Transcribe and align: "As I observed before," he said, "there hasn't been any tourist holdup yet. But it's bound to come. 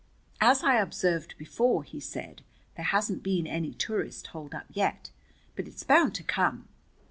"As 0.41 0.63
I 0.63 0.77
observed 0.81 1.35
before," 1.37 1.83
he 1.83 1.99
said, 1.99 2.41
"there 2.75 2.85
hasn't 2.85 3.21
been 3.21 3.45
any 3.45 3.75
tourist 3.75 4.25
holdup 4.33 4.65
yet. 4.73 5.11
But 5.55 5.67
it's 5.67 5.83
bound 5.83 6.15
to 6.15 6.23
come. 6.23 6.67